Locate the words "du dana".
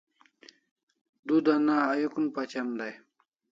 1.25-1.75